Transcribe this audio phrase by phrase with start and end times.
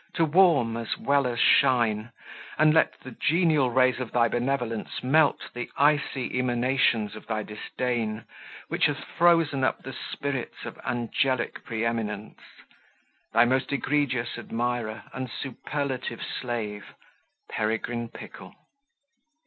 [0.15, 2.11] to warm, as well as shine;
[2.57, 8.25] and let the genial rays of thy benevolence melt the icy emanations of thy disdain,
[8.67, 12.39] which hath frozen up the spirits of angelic pre eminence.
[13.31, 16.95] Thy most egregious admirer and superlative slave,
[17.47, 18.55] "Peregrine Pickle."